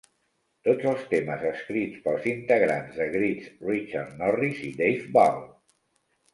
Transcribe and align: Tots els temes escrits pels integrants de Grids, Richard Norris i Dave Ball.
Tots 0.67 0.87
els 0.91 1.03
temes 1.11 1.43
escrits 1.49 1.99
pels 2.07 2.25
integrants 2.33 2.97
de 3.03 3.09
Grids, 3.19 3.53
Richard 3.69 4.19
Norris 4.25 4.67
i 4.73 4.75
Dave 4.83 5.17
Ball. 5.21 5.41